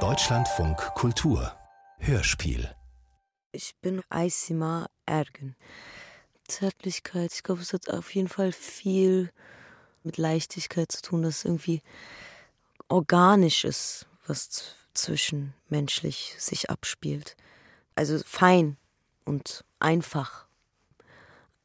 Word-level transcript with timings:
Deutschlandfunk 0.00 0.76
Kultur 0.96 1.56
Hörspiel 1.96 2.70
Ich 3.52 3.74
bin 3.80 4.02
Aisima 4.10 4.90
Ergen. 5.06 5.56
Zärtlichkeit, 6.46 7.32
ich 7.32 7.42
glaube, 7.42 7.62
es 7.62 7.72
hat 7.72 7.88
auf 7.88 8.14
jeden 8.14 8.28
Fall 8.28 8.52
viel 8.52 9.32
mit 10.02 10.18
Leichtigkeit 10.18 10.92
zu 10.92 11.00
tun, 11.00 11.22
dass 11.22 11.46
irgendwie 11.46 11.80
organisch 12.88 13.64
ist, 13.64 14.06
was 14.26 14.74
zwischenmenschlich 14.92 16.34
sich 16.36 16.68
abspielt. 16.68 17.34
Also 17.94 18.18
fein 18.26 18.76
und 19.24 19.64
einfach. 19.78 20.46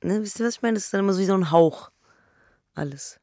Ne, 0.02 0.22
wisst 0.22 0.40
ihr, 0.40 0.46
was 0.46 0.56
ich 0.56 0.62
meine? 0.62 0.76
Das 0.76 0.86
ist 0.86 0.94
dann 0.94 1.02
immer 1.02 1.12
so 1.12 1.20
wie 1.20 1.26
so 1.26 1.34
ein 1.34 1.52
Hauch. 1.52 1.92
Alles. 2.74 3.20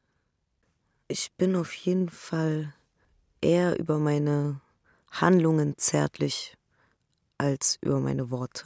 Ich 1.07 1.31
bin 1.37 1.55
auf 1.55 1.73
jeden 1.73 2.09
Fall 2.09 2.75
eher 3.41 3.79
über 3.79 3.99
meine 3.99 4.61
Handlungen 5.11 5.77
zärtlich 5.77 6.55
als 7.37 7.77
über 7.81 7.99
meine 7.99 8.29
Worte. 8.29 8.65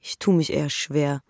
Ich 0.00 0.18
tue 0.18 0.34
mich 0.34 0.52
eher 0.52 0.70
schwer, 0.70 1.22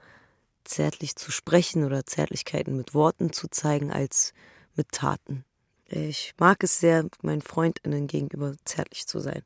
zärtlich 0.65 1.17
zu 1.17 1.31
sprechen 1.31 1.85
oder 1.85 2.07
Zärtlichkeiten 2.07 2.77
mit 2.77 2.95
Worten 2.95 3.33
zu 3.33 3.49
zeigen 3.49 3.93
als 3.93 4.33
mit 4.75 4.91
Taten. 4.93 5.45
Ich 5.87 6.35
mag 6.39 6.63
es 6.65 6.81
sehr, 6.81 7.07
meinen 7.23 7.43
Freundinnen 7.43 8.07
gegenüber 8.07 8.55
zärtlich 8.65 9.07
zu 9.07 9.21
sein. 9.21 9.43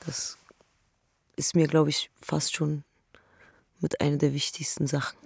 Das 0.00 0.36
ist 1.36 1.54
mir, 1.54 1.66
glaube 1.66 1.90
ich, 1.90 2.10
fast 2.20 2.54
schon 2.54 2.84
mit 3.80 4.00
einer 4.00 4.18
der 4.18 4.32
wichtigsten 4.32 4.86
Sachen. 4.86 5.18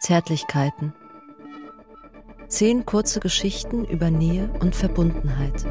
Zärtlichkeiten. 0.00 0.94
Zehn 2.48 2.86
kurze 2.86 3.20
Geschichten 3.20 3.84
über 3.84 4.10
Nähe 4.10 4.50
und 4.60 4.74
Verbundenheit. 4.74 5.64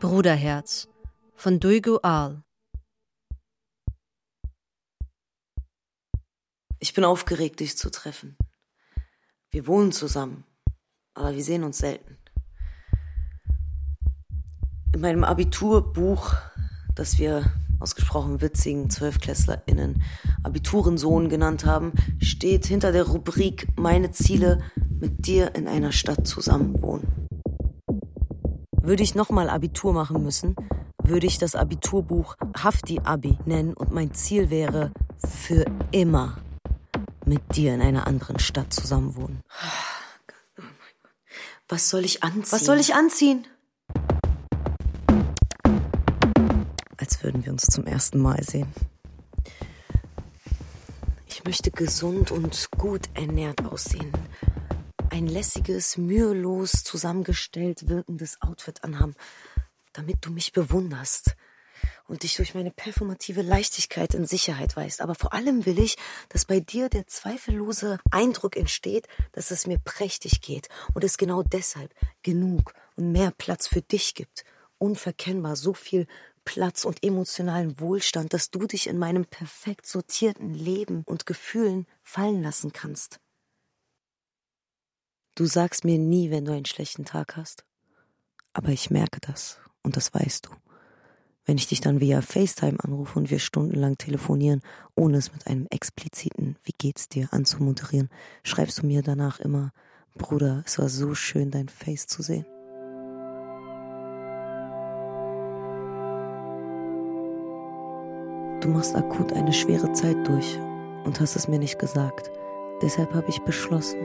Bruderherz 0.00 0.88
von 1.34 1.60
Duigu 1.60 1.98
Aal. 2.02 2.42
Ich 6.78 6.94
bin 6.94 7.04
aufgeregt, 7.04 7.60
dich 7.60 7.76
zu 7.76 7.90
treffen. 7.90 8.38
Wir 9.50 9.66
wohnen 9.66 9.92
zusammen, 9.92 10.44
aber 11.12 11.34
wir 11.34 11.44
sehen 11.44 11.64
uns 11.64 11.78
selten. 11.78 12.16
In 14.94 15.02
meinem 15.02 15.24
Abiturbuch, 15.24 16.34
das 16.94 17.18
wir 17.18 17.52
ausgesprochen 17.82 18.40
witzigen 18.40 18.88
ZwölfklässlerInnen 18.88 20.02
Abiturensohn 20.44 21.28
genannt 21.28 21.66
haben, 21.66 21.92
steht 22.20 22.64
hinter 22.64 22.92
der 22.92 23.08
Rubrik 23.08 23.66
Meine 23.76 24.12
Ziele 24.12 24.62
mit 25.00 25.26
dir 25.26 25.54
in 25.54 25.66
einer 25.66 25.92
Stadt 25.92 26.26
zusammenwohnen. 26.26 27.28
Würde 28.80 29.02
ich 29.02 29.14
nochmal 29.14 29.50
Abitur 29.50 29.92
machen 29.92 30.22
müssen, 30.22 30.56
würde 31.02 31.26
ich 31.26 31.38
das 31.38 31.54
Abiturbuch 31.54 32.36
Hafti 32.56 33.00
Abi 33.04 33.36
nennen 33.44 33.74
und 33.74 33.92
mein 33.92 34.14
Ziel 34.14 34.50
wäre, 34.50 34.92
für 35.24 35.64
immer 35.90 36.38
mit 37.26 37.56
dir 37.56 37.74
in 37.74 37.80
einer 37.80 38.06
anderen 38.06 38.38
Stadt 38.38 38.72
zusammenwohnen. 38.72 39.40
Was 41.68 41.88
soll 41.88 42.04
ich 42.04 42.22
anziehen? 42.22 42.52
Was 42.52 42.64
soll 42.64 42.78
ich 42.78 42.94
anziehen? 42.94 43.46
Würden 47.22 47.44
wir 47.44 47.52
uns 47.52 47.66
zum 47.66 47.86
ersten 47.86 48.18
Mal 48.18 48.42
sehen. 48.42 48.72
Ich 51.26 51.44
möchte 51.44 51.70
gesund 51.70 52.32
und 52.32 52.68
gut 52.72 53.08
ernährt 53.14 53.64
aussehen. 53.64 54.12
Ein 55.08 55.28
lässiges, 55.28 55.96
mühelos 55.96 56.82
zusammengestellt 56.82 57.88
wirkendes 57.88 58.42
Outfit 58.42 58.82
anhaben, 58.82 59.14
damit 59.92 60.16
du 60.22 60.32
mich 60.32 60.52
bewunderst 60.52 61.36
und 62.08 62.24
dich 62.24 62.34
durch 62.34 62.54
meine 62.54 62.72
performative 62.72 63.42
Leichtigkeit 63.42 64.14
in 64.14 64.26
Sicherheit 64.26 64.76
weist. 64.76 65.00
Aber 65.00 65.14
vor 65.14 65.32
allem 65.32 65.64
will 65.64 65.78
ich, 65.78 65.96
dass 66.28 66.44
bei 66.44 66.58
dir 66.58 66.88
der 66.88 67.06
zweifellose 67.06 68.00
Eindruck 68.10 68.56
entsteht, 68.56 69.06
dass 69.30 69.52
es 69.52 69.68
mir 69.68 69.78
prächtig 69.78 70.40
geht 70.40 70.68
und 70.92 71.04
es 71.04 71.18
genau 71.18 71.44
deshalb 71.44 71.94
genug 72.24 72.74
und 72.96 73.12
mehr 73.12 73.30
Platz 73.30 73.68
für 73.68 73.80
dich 73.80 74.16
gibt. 74.16 74.44
Unverkennbar 74.78 75.54
so 75.54 75.74
viel 75.74 76.08
Platz 76.44 76.84
und 76.84 77.04
emotionalen 77.04 77.78
Wohlstand, 77.80 78.32
dass 78.32 78.50
du 78.50 78.66
dich 78.66 78.88
in 78.88 78.98
meinem 78.98 79.24
perfekt 79.24 79.86
sortierten 79.86 80.54
Leben 80.54 81.02
und 81.06 81.26
Gefühlen 81.26 81.86
fallen 82.02 82.42
lassen 82.42 82.72
kannst. 82.72 83.20
Du 85.34 85.46
sagst 85.46 85.84
mir 85.84 85.98
nie, 85.98 86.30
wenn 86.30 86.44
du 86.44 86.52
einen 86.52 86.66
schlechten 86.66 87.04
Tag 87.04 87.36
hast. 87.36 87.64
Aber 88.52 88.68
ich 88.68 88.90
merke 88.90 89.18
das 89.20 89.58
und 89.82 89.96
das 89.96 90.12
weißt 90.12 90.46
du. 90.46 90.50
Wenn 91.44 91.56
ich 91.56 91.66
dich 91.66 91.80
dann 91.80 92.00
via 92.00 92.22
FaceTime 92.22 92.78
anrufe 92.84 93.18
und 93.18 93.30
wir 93.30 93.38
stundenlang 93.38 93.98
telefonieren, 93.98 94.60
ohne 94.94 95.16
es 95.16 95.32
mit 95.32 95.46
einem 95.46 95.66
expliziten 95.70 96.56
Wie 96.62 96.74
geht's 96.76 97.08
dir 97.08 97.32
anzumoderieren, 97.32 98.10
schreibst 98.44 98.80
du 98.80 98.86
mir 98.86 99.02
danach 99.02 99.40
immer, 99.40 99.72
Bruder, 100.14 100.62
es 100.66 100.78
war 100.78 100.88
so 100.88 101.14
schön, 101.14 101.50
dein 101.50 101.68
Face 101.68 102.06
zu 102.06 102.22
sehen. 102.22 102.46
Du 108.62 108.68
machst 108.68 108.94
akut 108.94 109.32
eine 109.32 109.52
schwere 109.52 109.92
Zeit 109.92 110.28
durch 110.28 110.56
und 111.04 111.18
hast 111.18 111.34
es 111.34 111.48
mir 111.48 111.58
nicht 111.58 111.80
gesagt. 111.80 112.30
Deshalb 112.80 113.12
habe 113.12 113.28
ich 113.28 113.40
beschlossen. 113.40 113.98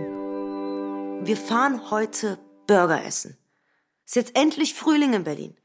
Wir 1.24 1.38
fahren 1.38 1.92
heute 1.92 2.40
Burger 2.66 3.06
essen. 3.06 3.38
Ist 4.08 4.16
jetzt 4.16 4.36
endlich 4.36 4.74
Frühling 4.74 5.14
in 5.14 5.24
Berlin. 5.24 5.56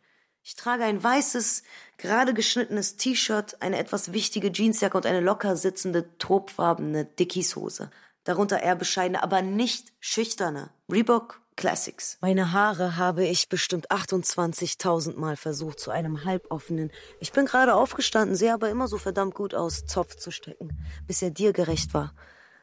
Ich 0.43 0.57
trage 0.57 0.85
ein 0.85 1.03
weißes, 1.03 1.63
gerade 1.97 2.35
geschnittenes 2.35 2.97
T-Shirt, 2.97 3.63
eine 3.63 3.79
etwas 3.79 4.13
wichtige 4.13 4.53
Jeansjacke 4.53 4.99
und 4.99 5.07
eine 5.07 5.21
locker 5.21 5.57
sitzende, 5.57 6.19
topfarbene 6.19 7.07
Dickies-Hose. 7.07 7.91
Darunter 8.25 8.63
eher 8.63 8.77
bescheidene, 8.77 9.23
aber 9.23 9.41
nicht 9.41 9.91
schüchterne 10.01 10.69
Reebok 10.91 11.42
Classics. 11.57 12.19
Meine 12.21 12.53
Haare 12.53 12.97
habe 12.97 13.27
ich 13.27 13.49
bestimmt 13.49 13.91
28.000 13.91 15.19
Mal 15.19 15.37
versucht, 15.37 15.81
zu 15.81 15.91
einem 15.91 16.25
halboffenen. 16.25 16.91
Ich 17.21 17.33
bin 17.33 17.47
gerade 17.47 17.75
aufgestanden, 17.75 18.37
sehe 18.37 18.53
aber 18.53 18.71
immer 18.71 18.89
so 18.89 18.99
verdammt 18.99 19.35
gut 19.35 19.55
aus, 19.55 19.85
Zopf 19.87 20.17
zu 20.17 20.31
stecken, 20.31 20.77
bis 21.07 21.23
er 21.23 21.31
dir 21.31 21.53
gerecht 21.53 21.95
war. 21.95 22.15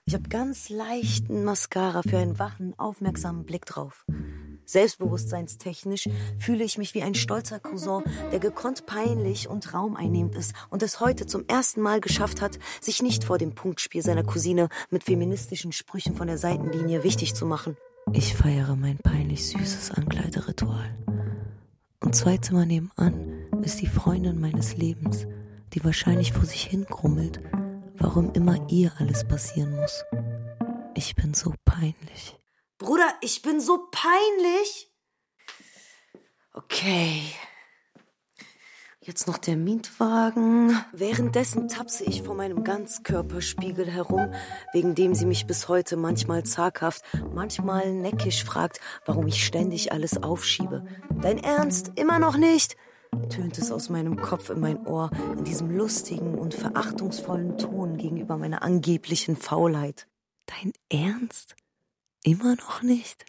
Ich 0.05 0.15
habe 0.15 0.27
ganz 0.27 0.69
leichten 0.69 1.43
Mascara 1.43 2.01
für 2.01 2.17
einen 2.17 2.39
wachen, 2.39 2.73
aufmerksamen 2.79 3.45
Blick 3.45 3.65
drauf. 3.65 4.05
Selbstbewusstseinstechnisch 4.65 6.09
fühle 6.37 6.63
ich 6.63 6.77
mich 6.77 6.93
wie 6.93 7.01
ein 7.01 7.15
stolzer 7.15 7.59
Cousin, 7.59 8.03
der 8.31 8.39
gekonnt 8.39 8.85
peinlich 8.85 9.47
und 9.47 9.73
raumeinnehmend 9.73 10.35
ist 10.35 10.53
und 10.69 10.83
es 10.83 10.99
heute 10.99 11.25
zum 11.25 11.47
ersten 11.47 11.81
Mal 11.81 12.01
geschafft 12.01 12.41
hat, 12.41 12.59
sich 12.81 13.01
nicht 13.01 13.23
vor 13.23 13.37
dem 13.37 13.55
Punktspiel 13.55 14.03
seiner 14.03 14.23
Cousine 14.23 14.69
mit 14.89 15.03
feministischen 15.03 15.71
Sprüchen 15.71 16.15
von 16.15 16.27
der 16.27 16.37
Seitenlinie 16.37 17.03
wichtig 17.03 17.33
zu 17.33 17.45
machen. 17.45 17.77
Ich 18.13 18.35
feiere 18.35 18.75
mein 18.75 18.97
peinlich 18.97 19.47
süßes 19.47 19.91
Ankleideritual. 19.91 20.97
Und 21.99 22.15
zwei 22.15 22.37
Zimmer 22.37 22.65
nebenan 22.65 23.47
ist 23.61 23.81
die 23.81 23.87
Freundin 23.87 24.39
meines 24.39 24.77
Lebens, 24.77 25.27
die 25.73 25.83
wahrscheinlich 25.83 26.33
vor 26.33 26.45
sich 26.45 26.63
hin 26.63 26.85
grummelt 26.85 27.39
warum 27.99 28.31
immer 28.33 28.57
ihr 28.69 28.91
alles 28.97 29.27
passieren 29.27 29.75
muss. 29.75 30.03
Ich 30.95 31.15
bin 31.15 31.33
so 31.33 31.53
peinlich. 31.65 32.37
Bruder, 32.77 33.13
ich 33.21 33.41
bin 33.41 33.59
so 33.59 33.87
peinlich. 33.91 34.91
Okay. 36.53 37.21
Jetzt 39.01 39.27
noch 39.27 39.37
der 39.37 39.55
Mietwagen. 39.55 40.77
Währenddessen 40.91 41.69
tapse 41.69 42.03
ich 42.03 42.21
vor 42.21 42.35
meinem 42.35 42.65
Ganzkörperspiegel 42.65 43.89
herum, 43.89 44.33
wegen 44.73 44.93
dem 44.93 45.15
sie 45.15 45.25
mich 45.25 45.47
bis 45.47 45.69
heute 45.69 45.95
manchmal 45.95 46.43
zaghaft, 46.43 47.03
manchmal 47.33 47.93
neckisch 47.93 48.43
fragt, 48.43 48.81
warum 49.05 49.25
ich 49.27 49.45
ständig 49.45 49.93
alles 49.93 50.21
aufschiebe. 50.21 50.85
Dein 51.21 51.37
Ernst? 51.37 51.93
Immer 51.95 52.19
noch 52.19 52.35
nicht? 52.35 52.75
tönt 53.29 53.57
es 53.57 53.71
aus 53.71 53.89
meinem 53.89 54.17
Kopf 54.21 54.49
in 54.49 54.59
mein 54.59 54.85
Ohr 54.85 55.09
in 55.37 55.43
diesem 55.43 55.71
lustigen 55.71 56.37
und 56.37 56.53
verachtungsvollen 56.53 57.57
Ton 57.57 57.97
gegenüber 57.97 58.37
meiner 58.37 58.61
angeblichen 58.61 59.35
Faulheit. 59.35 60.07
Dein 60.45 60.73
Ernst? 60.89 61.55
Immer 62.23 62.55
noch 62.55 62.81
nicht? 62.81 63.25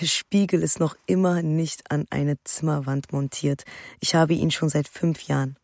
Der 0.00 0.06
Spiegel 0.06 0.62
ist 0.62 0.80
noch 0.80 0.96
immer 1.06 1.42
nicht 1.42 1.90
an 1.90 2.06
eine 2.10 2.36
Zimmerwand 2.42 3.12
montiert. 3.12 3.64
Ich 4.00 4.14
habe 4.14 4.34
ihn 4.34 4.50
schon 4.50 4.68
seit 4.68 4.88
fünf 4.88 5.22
Jahren. 5.22 5.56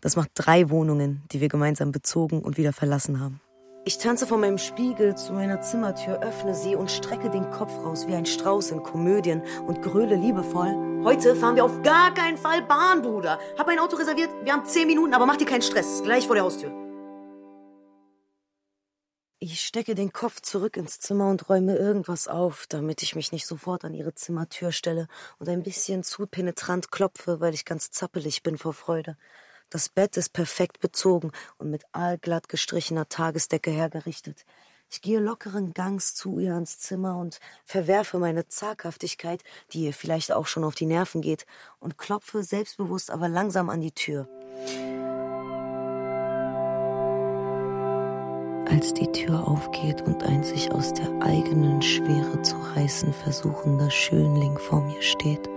Das 0.00 0.14
macht 0.14 0.30
drei 0.34 0.70
Wohnungen, 0.70 1.22
die 1.32 1.40
wir 1.40 1.48
gemeinsam 1.48 1.90
bezogen 1.90 2.40
und 2.40 2.58
wieder 2.58 2.72
verlassen 2.72 3.20
haben. 3.20 3.40
Ich 3.84 3.96
tanze 3.96 4.26
vor 4.26 4.36
meinem 4.36 4.58
Spiegel 4.58 5.16
zu 5.16 5.32
meiner 5.32 5.62
Zimmertür, 5.62 6.20
öffne 6.20 6.54
sie 6.54 6.74
und 6.74 6.90
strecke 6.90 7.30
den 7.30 7.50
Kopf 7.50 7.72
raus 7.78 8.06
wie 8.06 8.14
ein 8.14 8.26
Strauß 8.26 8.72
in 8.72 8.82
Komödien 8.82 9.42
und 9.66 9.80
gröle 9.80 10.16
liebevoll. 10.16 11.02
Heute 11.04 11.34
fahren 11.34 11.56
wir 11.56 11.64
auf 11.64 11.80
gar 11.82 12.12
keinen 12.12 12.36
Fall 12.36 12.62
Bahn, 12.62 13.00
Bruder. 13.00 13.38
Hab 13.58 13.68
ein 13.68 13.78
Auto 13.78 13.96
reserviert, 13.96 14.28
wir 14.44 14.52
haben 14.52 14.66
zehn 14.66 14.86
Minuten, 14.86 15.14
aber 15.14 15.24
mach 15.24 15.36
dir 15.36 15.46
keinen 15.46 15.62
Stress. 15.62 16.02
Gleich 16.02 16.26
vor 16.26 16.34
der 16.34 16.44
Haustür. 16.44 16.87
Ich 19.40 19.60
stecke 19.60 19.94
den 19.94 20.12
Kopf 20.12 20.40
zurück 20.40 20.76
ins 20.76 20.98
Zimmer 20.98 21.30
und 21.30 21.48
räume 21.48 21.76
irgendwas 21.76 22.26
auf, 22.26 22.66
damit 22.68 23.04
ich 23.04 23.14
mich 23.14 23.30
nicht 23.30 23.46
sofort 23.46 23.84
an 23.84 23.94
ihre 23.94 24.12
Zimmertür 24.12 24.72
stelle 24.72 25.06
und 25.38 25.48
ein 25.48 25.62
bisschen 25.62 26.02
zu 26.02 26.26
penetrant 26.26 26.90
klopfe, 26.90 27.38
weil 27.38 27.54
ich 27.54 27.64
ganz 27.64 27.92
zappelig 27.92 28.42
bin 28.42 28.58
vor 28.58 28.72
Freude. 28.72 29.16
Das 29.70 29.90
Bett 29.90 30.16
ist 30.16 30.30
perfekt 30.30 30.80
bezogen 30.80 31.30
und 31.56 31.70
mit 31.70 31.84
aalglatt 31.92 32.48
gestrichener 32.48 33.08
Tagesdecke 33.08 33.70
hergerichtet. 33.70 34.44
Ich 34.90 35.02
gehe 35.02 35.20
lockeren 35.20 35.72
Gangs 35.72 36.16
zu 36.16 36.40
ihr 36.40 36.54
ans 36.54 36.80
Zimmer 36.80 37.16
und 37.16 37.38
verwerfe 37.64 38.18
meine 38.18 38.48
Zaghaftigkeit, 38.48 39.44
die 39.72 39.84
ihr 39.84 39.92
vielleicht 39.92 40.32
auch 40.32 40.48
schon 40.48 40.64
auf 40.64 40.74
die 40.74 40.86
Nerven 40.86 41.20
geht, 41.20 41.46
und 41.78 41.96
klopfe 41.96 42.42
selbstbewusst 42.42 43.12
aber 43.12 43.28
langsam 43.28 43.70
an 43.70 43.82
die 43.82 43.92
Tür. 43.92 44.26
Als 48.68 48.92
die 48.92 49.10
Tür 49.12 49.48
aufgeht 49.48 50.02
und 50.02 50.22
ein 50.22 50.44
sich 50.44 50.70
aus 50.72 50.92
der 50.92 51.22
eigenen 51.22 51.80
Schwere 51.82 52.42
zu 52.42 52.56
reißen 52.56 53.12
versuchender 53.12 53.90
Schönling 53.90 54.58
vor 54.58 54.82
mir 54.82 55.00
steht. 55.02 55.48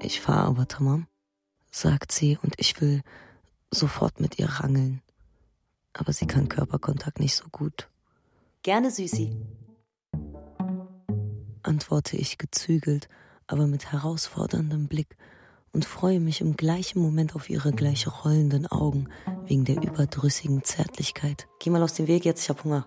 Ich 0.00 0.20
fahr 0.20 0.44
aber, 0.44 0.66
Tamam, 0.66 1.06
sagt 1.70 2.12
sie, 2.12 2.38
und 2.42 2.54
ich 2.58 2.80
will 2.80 3.02
sofort 3.70 4.20
mit 4.20 4.38
ihr 4.38 4.48
rangeln. 4.48 5.02
Aber 5.92 6.12
sie 6.12 6.26
kann 6.26 6.48
Körperkontakt 6.48 7.20
nicht 7.20 7.34
so 7.34 7.46
gut. 7.50 7.88
Gerne, 8.62 8.90
Süßi. 8.90 9.36
Antworte 11.62 12.16
ich 12.16 12.38
gezügelt, 12.38 13.08
aber 13.46 13.66
mit 13.66 13.92
herausforderndem 13.92 14.88
Blick 14.88 15.16
und 15.72 15.84
freue 15.84 16.20
mich 16.20 16.40
im 16.40 16.56
gleichen 16.56 17.00
Moment 17.00 17.34
auf 17.34 17.50
ihre 17.50 17.72
gleich 17.72 18.06
rollenden 18.24 18.66
Augen 18.66 19.08
wegen 19.48 19.64
der 19.64 19.82
überdrüssigen 19.82 20.62
Zärtlichkeit. 20.62 21.48
Geh 21.58 21.70
mal 21.70 21.82
aus 21.82 21.94
dem 21.94 22.06
Weg 22.06 22.24
jetzt, 22.24 22.42
ich 22.42 22.50
hab 22.50 22.64
Hunger. 22.64 22.86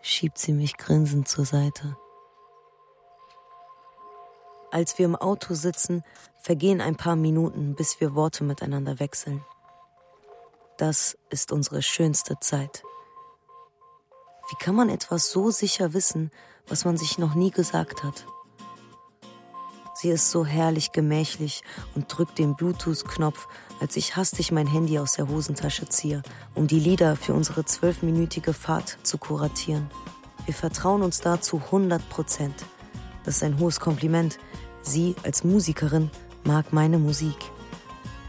Schiebt 0.00 0.38
sie 0.38 0.52
mich 0.52 0.76
grinsend 0.76 1.28
zur 1.28 1.44
Seite. 1.44 1.96
Als 4.70 4.98
wir 4.98 5.04
im 5.04 5.16
Auto 5.16 5.54
sitzen, 5.54 6.02
vergehen 6.38 6.80
ein 6.80 6.96
paar 6.96 7.16
Minuten, 7.16 7.74
bis 7.74 8.00
wir 8.00 8.14
Worte 8.14 8.44
miteinander 8.44 9.00
wechseln. 9.00 9.44
Das 10.78 11.18
ist 11.28 11.52
unsere 11.52 11.82
schönste 11.82 12.38
Zeit. 12.40 12.82
Wie 14.48 14.64
kann 14.64 14.74
man 14.74 14.88
etwas 14.88 15.30
so 15.30 15.50
sicher 15.50 15.92
wissen, 15.92 16.30
was 16.66 16.84
man 16.84 16.96
sich 16.96 17.18
noch 17.18 17.34
nie 17.34 17.50
gesagt 17.50 18.02
hat? 18.02 18.24
Sie 20.00 20.08
ist 20.08 20.30
so 20.30 20.46
herrlich 20.46 20.92
gemächlich 20.92 21.62
und 21.94 22.06
drückt 22.08 22.38
den 22.38 22.54
Bluetooth-Knopf, 22.54 23.48
als 23.80 23.96
ich 23.96 24.16
hastig 24.16 24.50
mein 24.50 24.66
Handy 24.66 24.98
aus 24.98 25.12
der 25.12 25.28
Hosentasche 25.28 25.90
ziehe, 25.90 26.22
um 26.54 26.66
die 26.66 26.80
Lieder 26.80 27.16
für 27.16 27.34
unsere 27.34 27.66
zwölfminütige 27.66 28.54
Fahrt 28.54 28.96
zu 29.02 29.18
kuratieren. 29.18 29.90
Wir 30.46 30.54
vertrauen 30.54 31.02
uns 31.02 31.20
dazu 31.20 31.60
100 31.66 32.08
Prozent. 32.08 32.54
Das 33.24 33.36
ist 33.36 33.42
ein 33.42 33.58
hohes 33.58 33.78
Kompliment. 33.78 34.38
Sie 34.80 35.16
als 35.22 35.44
Musikerin 35.44 36.10
mag 36.44 36.72
meine 36.72 36.96
Musik. 36.96 37.36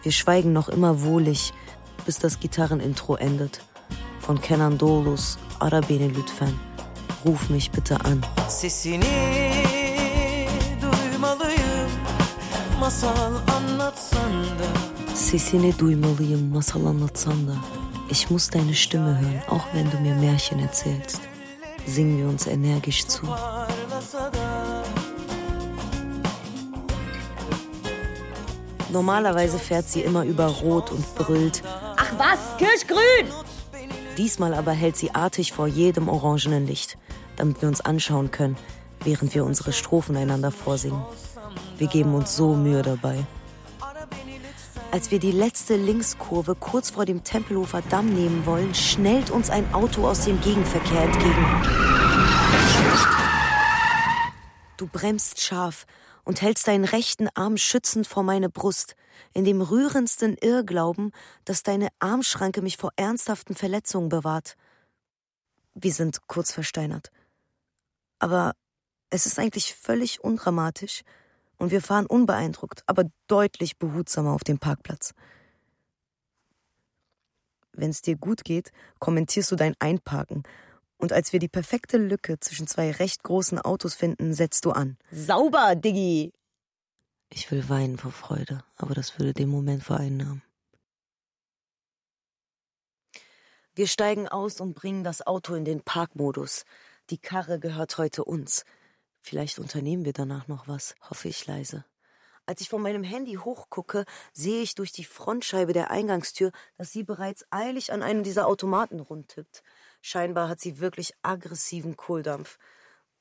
Wir 0.04 0.12
schweigen 0.12 0.52
noch 0.52 0.68
immer 0.68 1.04
wohlig, 1.04 1.54
bis 2.06 2.20
das 2.20 2.42
Gitarrenintro 2.42 3.16
endet. 3.16 3.62
Von 4.20 4.42
Kenan 4.42 4.78
Dolus, 4.78 5.40
Arabene 5.60 6.10
Lütfen. 6.10 6.60
Ruf 7.24 7.50
mich 7.50 7.72
bitte 7.72 8.04
an. 8.04 8.26
Sesini 8.50 9.41
masal 12.82 13.34
anlatsan 13.58 14.34
da 14.60 15.16
Sesini 15.16 15.80
duymalıyım 15.80 16.54
masal 16.56 16.86
anlatsan 16.86 17.48
da 17.48 17.56
Ich 18.10 18.32
muss 18.32 18.54
deine 18.54 18.74
Stimme 18.74 19.20
hören, 19.22 19.42
auch 19.50 19.66
wenn 19.74 19.92
du 19.92 19.98
mir 20.00 20.16
Märchen 20.16 20.60
erzählst. 20.60 21.22
Singen 21.88 22.18
wir 22.18 22.28
uns 22.28 22.48
energisch 22.48 23.06
zu. 23.08 23.22
Normalerweise 28.92 29.60
fährt 29.60 29.88
sie 29.88 30.02
immer 30.02 30.24
über 30.26 30.48
Rot 30.48 30.92
und 30.92 31.16
brüllt. 31.16 31.62
Ach 31.98 32.12
was, 32.18 32.40
Kirschgrün! 32.58 33.28
Diesmal 34.18 34.54
aber 34.54 34.72
hält 34.72 34.98
sie 34.98 35.12
artig 35.16 35.54
vor 35.54 35.68
jedem 35.68 36.10
orangenen 36.10 36.68
Licht, 36.68 36.98
damit 37.38 37.62
wir 37.62 37.70
uns 37.70 37.82
anschauen 37.82 38.32
können, 38.32 38.58
während 39.04 39.36
wir 39.36 39.46
unsere 39.46 39.72
Strophen 39.72 40.18
einander 40.18 40.52
vorsingen. 40.52 41.02
Wir 41.78 41.88
geben 41.88 42.14
uns 42.14 42.36
so 42.36 42.56
Mühe 42.56 42.82
dabei. 42.82 43.26
Als 44.92 45.10
wir 45.10 45.20
die 45.20 45.32
letzte 45.32 45.78
Linkskurve 45.78 46.54
kurz 46.56 46.90
vor 46.90 47.06
dem 47.06 47.24
Tempelhofer 47.24 47.82
Damm 47.90 48.14
nehmen 48.14 48.46
wollen, 48.46 48.76
schnellt 48.76 49.32
uns 49.32 49.50
ein 49.50 49.74
Auto 49.74 50.06
aus 50.06 50.26
dem 50.26 50.42
Gegenverkehr 50.42 51.04
entgegen. 51.04 51.46
Du 54.76 54.88
bremst 54.88 55.40
scharf 55.40 55.86
und 56.24 56.42
hältst 56.42 56.68
deinen 56.68 56.86
rechten 56.86 57.30
Arm 57.36 57.56
schützend 57.56 58.06
vor 58.06 58.24
meine 58.24 58.50
Brust, 58.50 58.96
in 59.34 59.46
dem 59.46 59.62
rührendsten 59.62 60.36
Irrglauben, 60.36 61.12
dass 61.46 61.64
deine 61.64 61.88
Armschranke 62.00 62.62
mich 62.62 62.78
vor 62.78 62.92
ernsthaften 62.98 63.56
Verletzungen 63.56 64.10
bewahrt. 64.10 64.58
Wir 65.74 65.94
sind 65.94 66.28
kurz 66.28 66.52
versteinert. 66.52 67.12
Aber 68.20 68.54
es 69.10 69.26
ist 69.26 69.40
eigentlich 69.40 69.74
völlig 69.74 70.22
undramatisch 70.22 71.04
und 71.62 71.70
wir 71.70 71.82
fahren 71.82 72.08
unbeeindruckt, 72.08 72.82
aber 72.88 73.06
deutlich 73.28 73.78
behutsamer 73.78 74.32
auf 74.32 74.44
dem 74.44 74.58
Parkplatz. 74.58 75.14
Wenn 77.74 77.92
es 77.92 78.02
dir 78.02 78.18
gut 78.18 78.44
geht, 78.44 78.72
kommentierst 78.98 79.52
du 79.52 79.56
dein 79.56 79.76
Einparken. 79.78 80.42
Und 80.98 81.14
als 81.14 81.34
wir 81.34 81.40
die 81.40 81.48
perfekte 81.48 81.98
Lücke 81.98 82.40
zwischen 82.40 82.66
zwei 82.66 82.90
recht 82.90 83.22
großen 83.22 83.60
Autos 83.60 83.94
finden, 83.94 84.34
setzt 84.34 84.66
du 84.66 84.72
an. 84.72 84.98
Sauber, 85.12 85.76
Diggi! 85.76 86.34
Ich 87.30 87.52
will 87.52 87.70
weinen 87.70 88.00
vor 88.00 88.12
Freude, 88.12 88.64
aber 88.76 88.96
das 88.96 89.20
würde 89.20 89.36
den 89.36 89.50
Moment 89.50 89.84
vereinnahmen. 89.84 90.42
Wir 93.76 93.86
steigen 93.86 94.28
aus 94.28 94.60
und 94.60 94.74
bringen 94.74 95.04
das 95.04 95.26
Auto 95.28 95.54
in 95.54 95.64
den 95.64 95.82
Parkmodus. 95.82 96.66
Die 97.12 97.20
Karre 97.20 97.60
gehört 97.60 98.00
heute 98.00 98.24
uns. 98.24 98.66
Vielleicht 99.22 99.60
unternehmen 99.60 100.06
wir 100.06 100.14
danach 100.14 100.48
noch 100.48 100.68
was, 100.68 100.96
hoffe 101.10 101.30
ich 101.30 101.46
leise. 101.46 101.86
Als 102.46 102.60
ich 102.60 102.70
von 102.70 102.82
meinem 102.82 103.04
Handy 103.04 103.36
hochgucke, 103.36 104.06
sehe 104.34 104.62
ich 104.62 104.76
durch 104.76 104.92
die 104.92 105.06
Frontscheibe 105.06 105.74
der 105.74 105.92
Eingangstür, 105.92 106.52
dass 106.78 106.92
sie 106.92 107.04
bereits 107.04 107.46
eilig 107.52 107.94
an 107.94 108.02
einem 108.02 108.24
dieser 108.24 108.48
Automaten 108.48 109.00
rundtippt. 109.00 109.64
Scheinbar 110.02 110.50
hat 110.50 110.60
sie 110.60 110.80
wirklich 110.80 111.14
aggressiven 111.22 111.96
Kohldampf. 111.96 112.58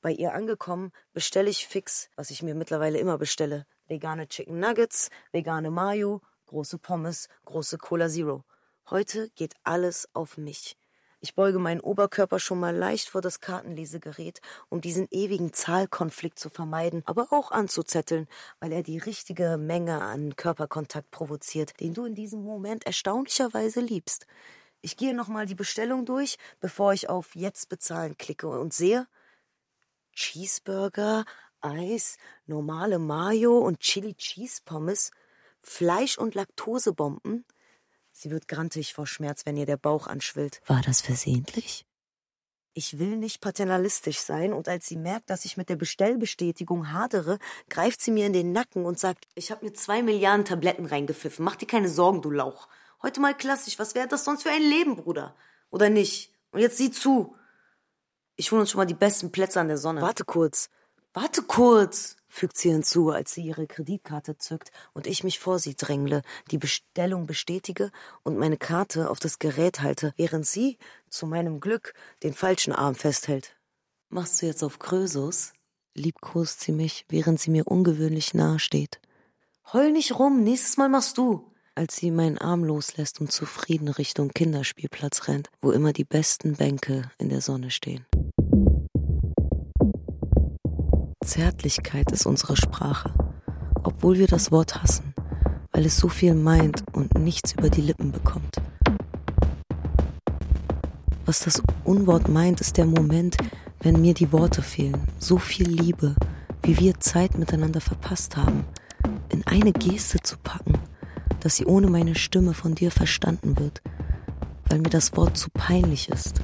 Bei 0.01 0.11
ihr 0.11 0.33
angekommen, 0.33 0.91
bestelle 1.13 1.49
ich 1.49 1.67
fix, 1.67 2.09
was 2.15 2.31
ich 2.31 2.41
mir 2.41 2.55
mittlerweile 2.55 2.97
immer 2.97 3.19
bestelle. 3.19 3.67
Vegane 3.87 4.27
Chicken 4.27 4.59
Nuggets, 4.59 5.09
vegane 5.31 5.69
Mayo, 5.69 6.21
große 6.47 6.79
Pommes, 6.79 7.29
große 7.45 7.77
Cola 7.77 8.09
Zero. 8.09 8.43
Heute 8.89 9.29
geht 9.35 9.53
alles 9.63 10.09
auf 10.13 10.37
mich. 10.37 10.75
Ich 11.23 11.35
beuge 11.35 11.59
meinen 11.59 11.81
Oberkörper 11.81 12.39
schon 12.39 12.59
mal 12.59 12.75
leicht 12.75 13.07
vor 13.07 13.21
das 13.21 13.39
Kartenlesegerät, 13.39 14.41
um 14.69 14.81
diesen 14.81 15.07
ewigen 15.11 15.53
Zahlkonflikt 15.53 16.39
zu 16.39 16.49
vermeiden, 16.49 17.03
aber 17.05 17.27
auch 17.29 17.51
anzuzetteln, 17.51 18.27
weil 18.59 18.71
er 18.71 18.81
die 18.81 18.97
richtige 18.97 19.57
Menge 19.57 20.01
an 20.01 20.35
Körperkontakt 20.35 21.11
provoziert, 21.11 21.79
den 21.79 21.93
du 21.93 22.05
in 22.05 22.15
diesem 22.15 22.41
Moment 22.41 22.87
erstaunlicherweise 22.87 23.81
liebst. 23.81 24.25
Ich 24.81 24.97
gehe 24.97 25.13
nochmal 25.13 25.45
die 25.45 25.53
Bestellung 25.53 26.05
durch, 26.07 26.39
bevor 26.59 26.91
ich 26.91 27.07
auf 27.07 27.35
Jetzt 27.35 27.69
bezahlen 27.69 28.17
klicke 28.17 28.47
und 28.47 28.73
sehe 28.73 29.07
Cheeseburger, 30.13 31.25
Eis, 31.61 32.17
normale 32.47 32.97
Mayo 32.97 33.59
und 33.59 33.79
Chili 33.79 34.15
Cheese 34.15 34.61
Pommes, 34.65 35.11
Fleisch- 35.61 36.17
und 36.17 36.33
Laktosebomben, 36.33 37.45
Sie 38.21 38.29
wird 38.29 38.47
grantig 38.47 38.93
vor 38.93 39.07
Schmerz, 39.07 39.47
wenn 39.47 39.57
ihr 39.57 39.65
der 39.65 39.77
Bauch 39.77 40.05
anschwillt. 40.05 40.61
War 40.67 40.83
das 40.85 41.01
versehentlich? 41.01 41.87
Ich 42.75 42.99
will 42.99 43.17
nicht 43.17 43.41
paternalistisch 43.41 44.19
sein, 44.19 44.53
und 44.53 44.69
als 44.69 44.85
sie 44.85 44.95
merkt, 44.95 45.31
dass 45.31 45.43
ich 45.43 45.57
mit 45.57 45.69
der 45.69 45.75
Bestellbestätigung 45.75 46.91
hadere, 46.93 47.39
greift 47.67 47.99
sie 47.99 48.11
mir 48.11 48.27
in 48.27 48.33
den 48.33 48.51
Nacken 48.51 48.85
und 48.85 48.99
sagt, 48.99 49.25
ich 49.33 49.49
habe 49.49 49.65
mir 49.65 49.73
zwei 49.73 50.03
Milliarden 50.03 50.45
Tabletten 50.45 50.85
reingepfiffen. 50.85 51.43
Mach 51.43 51.55
dir 51.55 51.65
keine 51.65 51.89
Sorgen, 51.89 52.21
du 52.21 52.29
Lauch. 52.29 52.67
Heute 53.01 53.21
mal 53.21 53.35
klassisch, 53.35 53.79
was 53.79 53.95
wäre 53.95 54.07
das 54.07 54.23
sonst 54.23 54.43
für 54.43 54.51
ein 54.51 54.61
Leben, 54.61 54.97
Bruder? 54.97 55.35
Oder 55.71 55.89
nicht? 55.89 56.31
Und 56.51 56.59
jetzt 56.59 56.77
sieh 56.77 56.91
zu. 56.91 57.35
Ich 58.35 58.51
hole 58.51 58.61
uns 58.61 58.69
schon 58.69 58.77
mal 58.77 58.85
die 58.85 58.93
besten 58.93 59.31
Plätze 59.31 59.59
an 59.59 59.67
der 59.67 59.79
Sonne. 59.79 60.03
Warte 60.03 60.25
kurz. 60.25 60.69
Warte 61.11 61.41
kurz 61.41 62.17
fügt 62.31 62.57
sie 62.57 62.71
hinzu, 62.71 63.09
als 63.09 63.33
sie 63.33 63.43
ihre 63.43 63.67
Kreditkarte 63.67 64.37
zückt 64.37 64.71
und 64.93 65.05
ich 65.05 65.23
mich 65.23 65.37
vor 65.37 65.59
sie 65.59 65.75
drängle, 65.75 66.21
die 66.49 66.57
Bestellung 66.57 67.27
bestätige 67.27 67.91
und 68.23 68.37
meine 68.37 68.57
Karte 68.57 69.09
auf 69.09 69.19
das 69.19 69.37
Gerät 69.37 69.81
halte, 69.81 70.13
während 70.15 70.47
sie, 70.47 70.77
zu 71.09 71.27
meinem 71.27 71.59
Glück, 71.59 71.93
den 72.23 72.33
falschen 72.33 72.73
Arm 72.73 72.95
festhält. 72.95 73.55
Machst 74.09 74.41
du 74.41 74.45
jetzt 74.45 74.63
auf 74.63 74.79
Krösus? 74.79 75.53
liebkost 75.93 76.61
sie 76.61 76.71
mich, 76.71 77.05
während 77.09 77.39
sie 77.39 77.51
mir 77.51 77.67
ungewöhnlich 77.67 78.33
nahe 78.33 78.59
steht. 78.59 79.01
Heul 79.73 79.91
nicht 79.91 80.17
rum, 80.17 80.43
nächstes 80.43 80.77
Mal 80.77 80.89
machst 80.89 81.17
du. 81.17 81.47
als 81.73 81.95
sie 81.95 82.11
meinen 82.11 82.37
Arm 82.37 82.63
loslässt 82.65 83.21
und 83.21 83.31
zufrieden 83.31 83.87
Richtung 83.87 84.29
Kinderspielplatz 84.29 85.27
rennt, 85.29 85.49
wo 85.61 85.71
immer 85.71 85.93
die 85.93 86.03
besten 86.03 86.55
Bänke 86.55 87.09
in 87.17 87.29
der 87.29 87.39
Sonne 87.41 87.71
stehen. 87.71 88.05
Zärtlichkeit 91.23 92.11
ist 92.11 92.25
unsere 92.25 92.57
Sprache, 92.57 93.13
obwohl 93.83 94.17
wir 94.17 94.27
das 94.27 94.51
Wort 94.51 94.81
hassen, 94.81 95.13
weil 95.71 95.85
es 95.85 95.97
so 95.97 96.09
viel 96.09 96.33
meint 96.33 96.83
und 96.93 97.17
nichts 97.17 97.53
über 97.53 97.69
die 97.69 97.81
Lippen 97.81 98.11
bekommt. 98.11 98.57
Was 101.25 101.39
das 101.39 101.61
Unwort 101.83 102.27
meint, 102.27 102.61
ist 102.61 102.77
der 102.77 102.85
Moment, 102.85 103.37
wenn 103.81 104.01
mir 104.01 104.13
die 104.13 104.31
Worte 104.31 104.61
fehlen, 104.61 105.07
so 105.17 105.37
viel 105.37 105.69
Liebe, 105.69 106.15
wie 106.63 106.77
wir 106.79 106.99
Zeit 106.99 107.37
miteinander 107.37 107.81
verpasst 107.81 108.37
haben, 108.37 108.65
in 109.29 109.45
eine 109.47 109.71
Geste 109.71 110.19
zu 110.21 110.37
packen 110.37 110.73
dass 111.41 111.55
sie 111.55 111.65
ohne 111.65 111.87
meine 111.87 112.15
Stimme 112.15 112.53
von 112.53 112.75
dir 112.75 112.91
verstanden 112.91 113.59
wird, 113.59 113.81
weil 114.69 114.79
mir 114.79 114.89
das 114.89 115.15
Wort 115.17 115.37
zu 115.37 115.49
peinlich 115.49 116.09
ist 116.09 116.39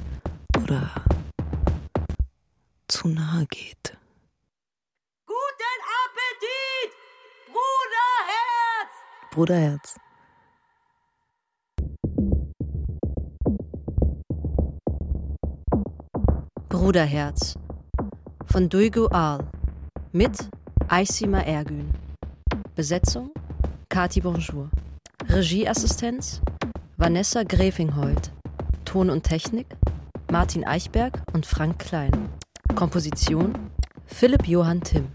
oder 0.60 0.90
zu 2.88 3.08
nahe 3.08 3.46
geht. 3.46 3.87
Bruderherz! 9.38 9.94
Bruderherz. 16.68 17.54
Von 18.46 18.68
Duygu 18.68 19.06
Aal 19.12 19.48
mit 20.10 20.50
Aysima 20.88 21.38
Ergün. 21.42 21.94
Besetzung 22.74 23.30
Kati 23.88 24.20
Bonjour. 24.20 24.70
Regieassistenz 25.28 26.40
Vanessa 26.96 27.44
Grefingholt. 27.44 28.32
Ton 28.84 29.08
und 29.08 29.22
Technik 29.22 29.68
Martin 30.32 30.64
Eichberg 30.64 31.22
und 31.32 31.46
Frank 31.46 31.78
Klein. 31.78 32.28
Komposition 32.74 33.52
Philipp 34.04 34.48
Johann 34.48 34.80
Timm. 34.80 35.12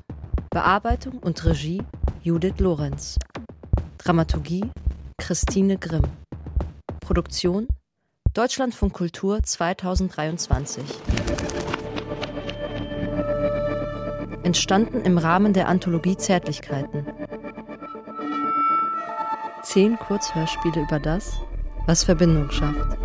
Bearbeitung 0.50 1.20
und 1.20 1.44
Regie 1.44 1.84
Judith 2.24 2.60
Lorenz. 2.60 3.18
Dramaturgie 4.04 4.70
Christine 5.18 5.78
Grimm. 5.78 6.04
Produktion 7.00 7.70
Deutschlandfunk 8.34 8.92
Kultur 8.92 9.42
2023. 9.42 10.84
Entstanden 14.44 15.04
im 15.04 15.18
Rahmen 15.18 15.54
der 15.54 15.70
Anthologie 15.70 16.18
Zärtlichkeiten 16.18 17.08
zehn 19.64 19.98
Kurzhörspiele 19.98 20.82
über 20.82 21.00
das, 21.00 21.38
was 21.88 22.04
Verbindung 22.04 22.52
schafft. 22.52 22.98